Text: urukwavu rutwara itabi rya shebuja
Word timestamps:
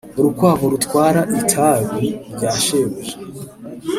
urukwavu 0.19 0.65
rutwara 0.73 1.21
itabi 1.39 2.07
rya 2.33 2.51
shebuja 2.63 3.15